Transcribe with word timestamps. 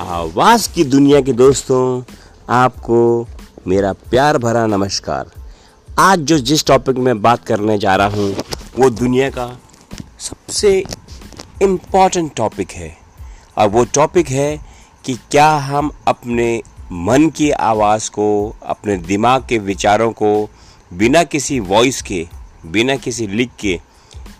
आवाज़ 0.00 0.72
की 0.74 0.84
दुनिया 0.84 1.20
के 1.20 1.32
दोस्तों, 1.32 2.02
आपको 2.50 3.28
मेरा 3.66 3.92
प्यार 3.92 4.38
भरा 4.38 4.66
नमस्कार। 4.66 5.30
आज 5.98 6.18
जो 6.18 6.38
जिस 6.38 6.66
टॉपिक 6.66 6.96
में 6.96 7.22
बात 7.22 7.44
करने 7.44 7.78
जा 7.78 7.96
रहा 7.96 8.08
हूँ, 8.08 8.36
वो 8.78 8.90
दुनिया 8.90 9.30
का 9.30 9.58
सबसे 10.18 10.84
इंपॉर्टेंट 11.62 12.34
टॉपिक 12.34 12.70
है। 12.70 12.96
और 13.58 13.68
वो 13.68 13.84
टॉपिक 13.84 14.28
है 14.28 14.60
कि 15.04 15.14
क्या 15.14 15.50
हम 15.56 15.90
अपने 16.08 16.62
मन 16.92 17.28
की 17.28 17.50
आवाज़ 17.50 18.10
को, 18.10 18.56
अपने 18.62 18.96
दिमाग 18.96 19.46
के 19.48 19.58
विचारों 19.58 20.12
को 20.12 20.50
बिना 20.92 21.24
किसी 21.24 21.60
वॉइस 21.60 22.02
के, 22.02 22.28
बिना 22.66 22.96
किसी 22.96 23.26
लिख 23.26 23.50
के, 23.60 23.80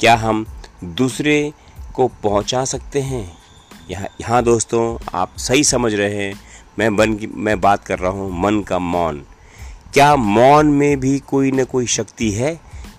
क्या 0.00 0.16
हम 0.16 0.46
दूसरे 0.84 1.52
को 1.94 2.08
पहुँचा 2.08 2.64
सकते 2.64 3.00
हैं? 3.00 3.43
यहाँ 3.90 4.08
यहाँ 4.20 4.42
दोस्तों, 4.42 4.96
आप 5.14 5.36
सही 5.36 5.64
समझ 5.64 5.92
रहे 5.94 6.14
हैं। 6.14 6.40
मैं 6.78 6.88
मन 6.88 7.14
की, 7.14 7.26
मैं 7.26 7.60
बात 7.60 7.84
कर 7.84 7.98
रहा 7.98 8.10
हूँ 8.10 8.30
मन 8.42 8.60
का 8.60 8.78
मौन। 8.78 9.22
क्या 9.94 10.14
मौन 10.16 10.66
में 10.66 11.00
भी 11.00 11.18
कोई 11.18 11.50
न 11.50 11.64
कोई 11.64 11.86
शक्ति 11.86 12.30
है? 12.30 12.54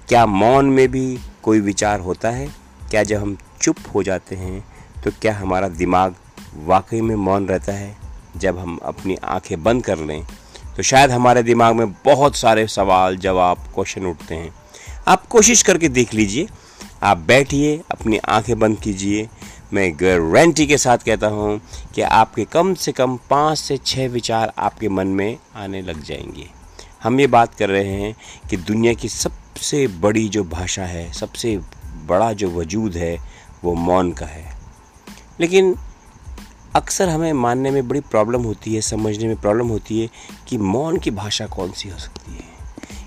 क्या 0.09 0.25
मौन 0.25 0.65
में 0.65 0.87
भी 0.87 1.17
कोई 1.43 1.59
विचार 1.59 1.99
होता 1.99 2.29
है? 2.29 2.47
क्या 2.91 3.03
जब 3.03 3.21
हम 3.21 3.37
चुप 3.61 3.77
हो 3.95 4.03
जाते 4.03 4.35
हैं 4.35 4.65
तो 5.03 5.11
क्या 5.11 5.35
हमारा 5.35 5.67
दिमाग 5.69 6.15
वाकई 6.65 7.01
में 7.01 7.15
मौन 7.15 7.47
रहता 7.47 7.73
है? 7.73 7.95
जब 8.37 8.57
हम 8.59 8.79
अपनी 8.83 9.17
आँखें 9.23 9.63
बंद 9.63 9.83
कर 9.83 9.97
लें 9.97 10.25
तो 10.77 10.83
शायद 10.83 11.11
हमारे 11.11 11.43
दिमाग 11.43 11.75
में 11.75 11.91
बहुत 12.05 12.35
सारे 12.35 12.67
सवाल, 12.67 13.17
जवाब, 13.17 13.57
क्वेश्चन 13.75 14.05
उठते 14.05 14.35
हैं। 14.35 14.53
आप 15.07 15.25
कोशिश 15.27 15.61
करके 15.63 15.89
देख 15.89 16.13
लीजिए। 16.13 16.47
आप 17.03 17.17
बैठिए, 17.17 17.81
अपनी 17.91 18.17
आँखें 18.17 18.57
बंद 18.59 18.79
कीजिए। 18.79 19.29
मैं 19.73 19.95
गारंटी 19.95 20.67
के 20.67 20.77
साथ 20.77 20.97
कहता 20.97 21.27
हूँ 21.27 21.61
कि 21.95 22.01
आपके 22.01 22.45
कम 22.45 22.73
से 22.73 22.91
कम 22.91 23.19
पाँच 23.29 23.57
से 23.57 23.77
छः 23.77 24.07
विचार 24.07 24.53
आपके 24.57 24.89
मन 24.89 25.07
में 25.07 25.37
आने 25.55 25.81
लग 25.81 26.03
जाएँगे। 26.03 26.49
हम 27.03 27.19
ये 27.19 27.27
बात 27.27 27.55
कर 27.55 27.69
रहे 27.69 27.89
हैं 27.89 28.15
कि 28.49 28.57
दुनिया 28.57 28.93
की 28.93 29.09
सबसे 29.09 29.87
बड़ी 29.87 30.29
जो 30.29 30.43
भाषा 30.43 30.83
है, 30.83 31.13
सबसे 31.13 31.61
बड़ा 32.05 32.33
जो 32.33 32.49
वजूद 32.49 32.95
है, 32.95 33.19
वो 33.63 33.73
मौन 33.73 34.11
का 34.11 34.25
है। 34.25 34.57
लेकिन 35.39 35.75
अक्सर 36.75 37.09
हमें 37.09 37.33
मानने 37.33 37.71
में 37.71 37.87
बड़ी 37.87 37.99
प्रॉब्लम 37.99 38.43
होती 38.43 38.75
है, 38.75 38.81
समझने 38.81 39.27
में 39.27 39.41
प्रॉब्लम 39.41 39.67
होती 39.67 40.01
है 40.01 40.09
कि 40.47 40.57
मौन 40.57 40.97
की 40.97 41.11
भाषा 41.11 41.47
कौन 41.47 41.71
सी 41.71 41.89
हो 41.89 41.97
सकती 41.97 42.31
है। 42.31 42.43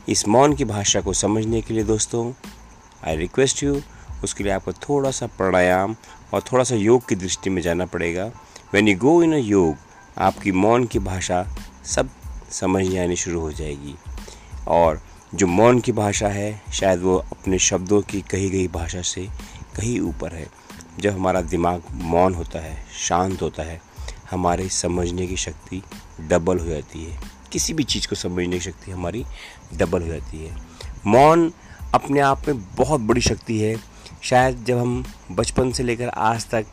इस 0.08 0.28
मौन 0.28 0.54
की 0.54 0.64
भाषा 0.64 1.00
को 1.00 1.12
समझने 1.12 1.60
के 1.60 1.74
लिए 1.74 1.84
दोस्तों 1.84 2.32
आई 3.06 3.16
रिक्वेस्ट 3.16 3.62
यू 3.62 3.82
उसके 4.24 4.44
लिए 4.44 4.52
आपको 4.52 4.72
थोड़ा 4.72 5.10
सा 5.10 5.26
प्राणायाम 5.26 5.96
और 6.34 6.40
थोड़ा 6.40 6.64
सा 6.64 6.74
योग 6.74 7.08
की 7.08 7.14
दृष्टि 7.14 7.50
में 7.50 7.62
जाना 7.62 7.86
पड़ेगा। 7.86 8.30
वैन 8.72 8.88
यू 8.88 8.98
गो 8.98 9.22
इन 9.22 9.32
अ 9.32 9.36
योग, 9.36 9.76
आपकी 10.18 10.52
मौन 10.52 10.84
की 10.84 10.98
भाषा 10.98 11.56
सब 11.84 12.10
समझ 12.50 12.96
आनी 12.96 13.16
शुरू 13.16 13.40
हो 13.40 13.52
जाएगी। 13.52 13.94
और 14.68 15.00
जो 15.34 15.46
मौन 15.46 15.80
की 15.80 15.92
भाषा 15.92 16.28
है, 16.28 16.62
शायद 16.72 17.00
वो 17.00 17.16
अपने 17.16 17.58
शब्दों 17.58 18.02
की 18.02 18.20
कही 18.20 18.50
गई 18.50 18.68
भाषा 18.68 19.02
से 19.02 19.28
कहीं 19.76 20.00
ऊपर 20.00 20.34
है। 20.34 20.46
जब 21.00 21.12
हमारा 21.12 21.40
दिमाग 21.40 21.82
मौन 21.92 22.34
होता 22.34 22.58
है, 22.58 22.86
शांत 22.92 23.42
होता 23.42 23.62
है, 23.62 23.82
हमारे 24.30 24.68
समझने 24.68 25.26
की 25.26 25.36
शक्ति 25.36 25.82
डबल 26.20 26.58
हो 26.58 26.66
जाती 26.66 27.04
है। 27.04 27.20
किसी 27.52 27.72
भी 27.72 27.84
चीज़ 27.84 28.08
को 28.08 28.16
समझने 28.16 28.48
की 28.48 28.60
शक्ति 28.60 28.90
हमारी 28.90 29.24
डबल 29.74 30.02
हो 30.02 30.08
जाती 30.08 30.46
है। 30.46 30.56
मौन 31.06 31.52
अपने 31.94 32.20
आप 32.20 32.48
में 32.48 32.60
बहुत 32.76 33.00
बड़ी 33.00 33.20
शक्ति 33.20 33.58
है। 33.58 33.76
शायद 34.22 34.64
जब 34.64 34.78
हम 34.78 35.04
बचपन 35.32 35.70
से 35.72 35.82
लेकर 35.82 36.08
आज 36.08 36.46
तक 36.50 36.66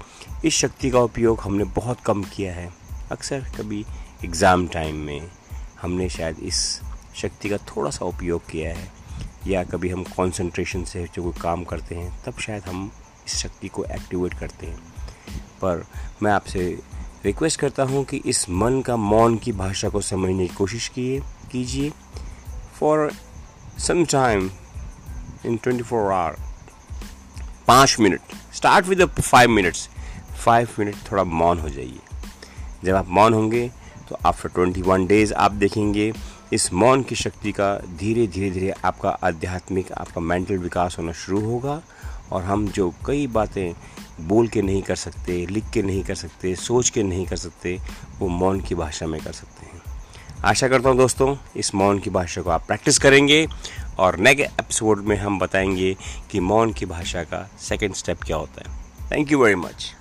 इस 0.46 0.54
शक्ति 0.54 0.90
का 0.90 1.00
उपयोग 1.00 1.40
हमने 1.42 1.64
बहुत 1.76 2.00
कम 2.00 2.24
किया 2.26 2.54
है। 2.54 2.70
अक्सर 3.12 3.46
कभी 3.58 3.86
एग्ज़ाम 4.26 4.68
टाइम 4.68 4.96
में 4.96 5.30
हमने 5.82 6.10
शायद 6.10 6.40
इस 6.40 6.60
शक्ति 7.16 7.50
का 7.50 7.58
थोड़ा 7.68 7.92
सा 7.92 8.06
उपयोग 8.06 8.50
किया 8.50 8.70
है, 8.70 8.88
या 9.48 9.64
कभी 9.64 9.90
हम 9.90 10.04
कंसंट्रेशन 10.04 10.84
से 10.84 11.06
जो 11.16 11.24
कोई 11.24 11.42
काम 11.42 11.64
करते 11.64 11.96
हैं, 11.96 12.12
तब 12.26 12.40
शायद 12.40 12.64
हम 12.64 12.92
इस 13.28 13.36
शक्ति 13.36 13.68
को 13.68 13.84
एक्टिवेट 13.86 14.34
करते 14.34 14.68
हैं। 14.68 14.78
पर 15.62 15.86
मैं 16.24 16.32
आपसे 16.32 16.68
रिक्वेस्ट 17.26 17.60
करता 17.60 17.84
हूँ 17.84 18.04
कि 18.06 18.22
इस 18.26 18.50
मन 18.50 18.82
का 18.82 18.96
मौन 18.98 19.38
की 19.38 19.52
भाषा 19.54 19.90
को 19.90 20.02
समझने 20.02 20.48
की 20.48 20.56
कोशिश 20.56 20.92
कीजिए। 20.98 21.92
For 22.80 23.12
some 23.80 24.06
time 24.06 24.50
twenty 25.46 25.84
four 25.84 26.12
hour 26.12 26.36
पाँच 27.68 27.96
minute. 28.00 28.36
Start 28.56 28.88
with 28.88 29.06
five 29.12 29.50
minutes 29.50 29.88
five 30.44 30.68
minute 30.80 30.96
थोड़ा 31.12 31.24
मौन 31.24 31.60
हो 31.60 31.70
जाइए। 31.70 32.00
जब 32.84 32.96
आप 32.96 33.08
मौन 33.10 33.34
होंगे 33.34 33.68
तो 34.10 34.18
आफ्टर 34.26 34.50
ट्वेंटी 34.50 34.82
वन 34.82 35.06
डेज़ 35.08 35.34
आप 35.34 35.52
देखेंगे, 35.54 36.12
इस 36.54 36.72
मौन 36.74 37.04
की 37.04 37.16
शक्ति 37.16 37.52
का 37.52 37.76
धीरे 38.00 38.26
धीरे 38.28 38.50
धीरे 38.52 38.74
आपका 38.86 39.10
आध्यात्मिक, 39.24 39.92
आपका 39.92 40.22
मेंटल 40.22 40.58
विकास 40.58 40.98
होना 41.00 41.12
शुरू 41.14 41.40
होगा 41.42 41.82
और 42.32 42.44
हम 42.44 42.68
जो 42.68 42.94
कई 43.06 43.26
बातें 43.28 43.74
बोल 44.22 44.48
के 44.48 44.62
नहीं 44.62 44.82
कर 44.82 44.96
सकते, 44.96 45.46
लिख 45.46 45.70
के 45.74 45.82
नहीं 45.82 46.04
कर 46.04 46.16
सकते, 46.16 46.56
सोच 46.56 46.90
के 46.90 47.04
नहीं 47.04 47.26
कर 47.26 47.36
सकते, 47.36 47.80
वो 48.20 48.28
मौन 48.28 48.62
की 48.62 48.76
भाषा 48.76 49.08
में 49.08 49.20
कर 49.22 49.32
सकते 49.32 49.66
हैं। 49.66 49.82
आशा 50.46 50.68
करता 50.68 50.90
हूँ 50.90 50.98
दोस्तों, 50.98 51.36
इस 51.56 51.74
मौन 51.76 52.00
की 52.00 52.10
भाषा 52.10 52.42
को 52.42 52.50
आप 52.50 52.66
प्रैक्टिस 52.68 53.00
करेंगे 53.00 53.46
और 54.00 54.18
नेक्स्ट 54.18 54.60
एपिसोड 54.60 55.04
में 55.04 55.18
हम 55.18 55.40
बताएँगे 55.40 55.98
कि 56.32 56.40
मौन 56.40 56.74
की 56.74 56.86
भाषा 56.86 57.24
का 57.24 57.50
सेकेंड 57.60 57.94
स्टेप 57.94 58.24
क्या 58.24 58.38
होता 58.38 58.64
है। 58.68 58.86
Thank 59.12 59.32
you 59.32 59.44
very 59.44 59.56
much 59.56 59.94